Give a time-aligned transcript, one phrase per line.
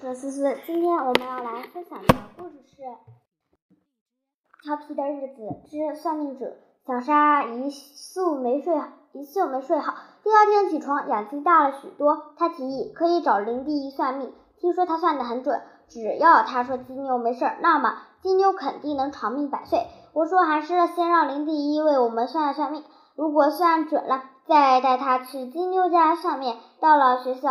[0.00, 2.82] 是思思，今天我们要来分享的故事是
[4.64, 6.46] 《调皮的日子之算命者》。
[6.84, 8.74] 小沙一宿没睡，
[9.12, 9.94] 一宿没睡好。
[10.24, 12.34] 第二天起床，眼睛大了许多。
[12.36, 15.62] 他提议可以找林第一算命，听说他算得很准。
[15.88, 19.86] 只要他说金牛没事，那么金牛肯定能长命百岁。
[20.12, 22.82] 我说还是先让林第一为我们算算命，
[23.16, 24.24] 如果算准了。
[24.46, 26.54] 再带他去金妞家算命。
[26.78, 27.48] 到了学校，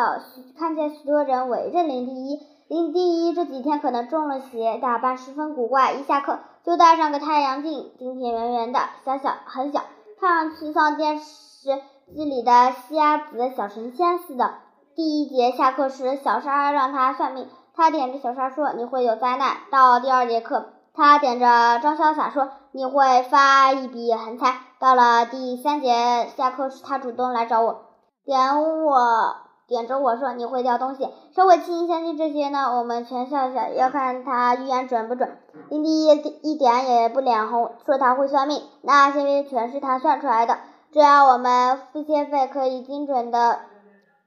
[0.60, 2.40] 看见许多人围着林第一。
[2.68, 5.94] 林第一这几天可能中了邪，打扮十分古怪。
[5.94, 9.82] 一下课就戴上个太阳镜，镜片圆圆的，小小很小，
[10.20, 11.82] 看上去像电视
[12.16, 12.52] 机里的
[12.92, 14.54] 瞎子小神仙似的。
[14.96, 20.74] 第一节下课时，小沙让他算命，他点着小沙说：“你会有灾难。”到第二节课。
[20.96, 27.84] 他点着张潇洒说：“你会发一笔横财。”到了第三节下课时，他主动来找我，
[28.26, 32.78] 点我点着我说：“你会掉东西。”谁会轻易相信这些呢？
[32.78, 35.38] 我们全笑笑，要看他预言准不准。
[35.70, 40.58] 林第一一点也不脸红，说他会算命，那些全是他算出来的。
[40.92, 43.62] 只要我们付些费，可以精准的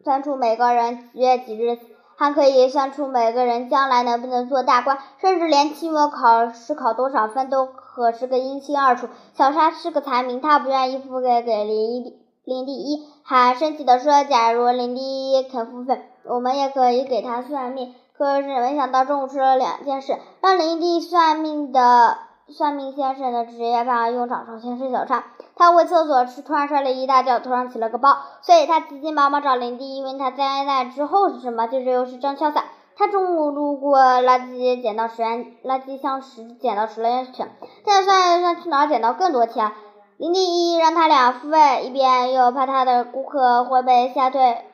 [0.04, 1.78] 算出每个人几月几日。
[2.18, 9.08] 还可以算出每个人将来能不能做大官，甚至连期末考试考多少分都可是个一清二楚。
[9.32, 22.18] 小沙是个财迷，他不愿意付给给林一林第一，还生气地说：“假如林第一肯付费，我们也可以给他算命。”可是没想到中午出了两件事，让林第一算命的。
[22.48, 24.46] 算命先生的职业上用场。
[24.46, 25.24] 首先是小差，
[25.56, 31.66] 他回厕所时突然摔了一大跤，头上起了个包，所以他急急忙忙找林第一问他灾难之后是什么。
[31.66, 32.66] 接着又是张潇洒，
[32.98, 37.50] 他中午路过垃圾捡到十元垃圾箱时捡到十元钱，
[37.84, 39.72] 现在算一算去哪儿捡到更多钱？
[40.16, 44.64] 林第一让他俩付费，一边又怕他的顾客会被吓退，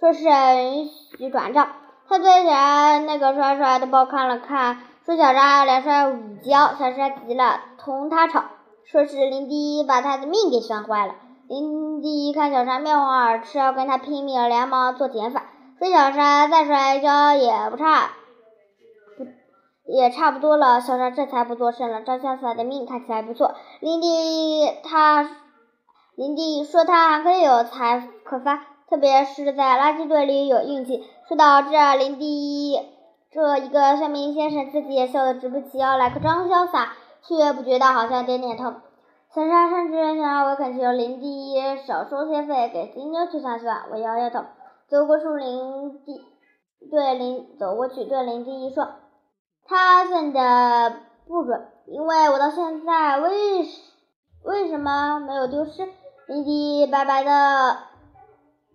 [0.00, 1.68] 说是允许转账。
[2.08, 2.50] 他对着
[3.04, 4.78] 那个帅帅的包看了看。
[5.04, 8.42] 说小沙连摔五跤，小沙急了，同他吵，
[8.84, 11.14] 说是林第一把他的命给算坏了。
[11.46, 15.42] 林第一看小沙面红耳赤，要跟他拼命，连忙做减法，
[15.78, 18.12] 说小沙再摔一跤也不差，
[19.18, 20.80] 不也差不多了。
[20.80, 22.02] 小沙这才不作声了。
[22.02, 25.28] 张潇洒的命看起来不错，林第一他
[26.14, 28.56] 林第一说他还可以有财可发，
[28.88, 31.04] 特别是在垃圾堆里有运气。
[31.28, 32.80] 说到这，林第一。
[33.32, 38.72] 这一个算命先生自己也笑得直不起腰来，可张潇洒却不觉得，好像点点头。
[39.34, 43.82] 小沙甚至想让我恳求林第一少收些费，给金妞去算算。
[43.92, 44.44] 我摇摇头，
[44.88, 46.24] 走过树林地
[46.90, 48.88] 对林走过去对林第一说
[49.66, 53.66] ：“他算的不准，因为我到现在为
[54.44, 55.88] 为什么没有丢失？”
[56.28, 57.78] 林第一白白的，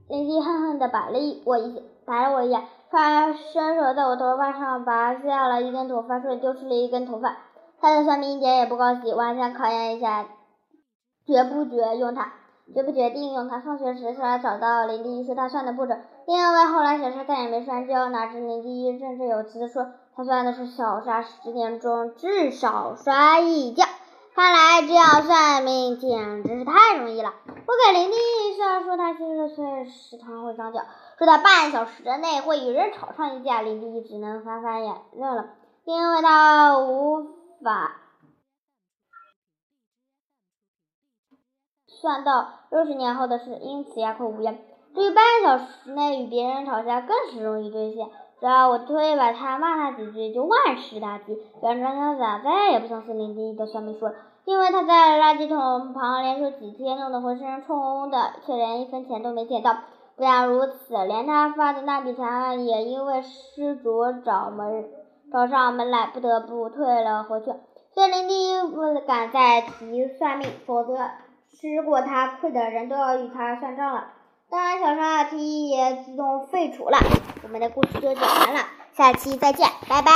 [0.09, 2.63] 林第一恨恨的白了一我一白了我一眼。
[2.89, 7.38] 他伸手在我头发上拔下了一根头发，说丢失了一根头发。
[7.79, 10.27] 他的算命一点也不高兴，我还想考验一下，
[11.25, 12.33] 绝不绝用它，
[12.73, 13.59] 绝不决定用他。
[13.59, 16.01] 放学时，小沙找到林第一，说他算的不准。
[16.27, 23.85] 因为后来小沙再也没摔跤，哪知林第一振振有词的说，他算的是小沙十年中至少摔一跤。
[24.33, 27.33] 看来这样算命简直是太容易了。
[27.47, 30.79] 我给林第一算，说他七十岁时常会长脚，
[31.17, 33.61] 说他半小时之内会与人吵上一架。
[33.61, 35.47] 林第一只能翻翻眼认了，
[35.83, 37.27] 因为他无
[37.61, 37.97] 法
[42.01, 44.57] 算到六十年后的事，因此哑口无言。
[44.95, 48.07] 至于半小时内与别人吵架，更是容易兑现。
[48.39, 51.38] 只要我推把他骂他几句，就万事大吉。
[51.62, 54.12] 张潇洒再也不相信林第一的算命说，
[54.45, 59.73] 因为他在垃圾桶旁连续几天，弄得浑身冲的，却连一分钱都没捡到。
[60.16, 64.89] 不但如此，连他发的那笔财也因为失主找门
[65.31, 67.53] 找上门来，不得不退了回去。
[67.94, 70.97] 所以林第一不敢再提算命，否则
[71.61, 74.07] 吃过他亏的人都要与他算账了。
[74.49, 76.97] 当然，小沙的提议也自动废除了。
[77.44, 78.61] 我们的故事就讲完了，
[78.94, 80.12] 下期再见，拜拜。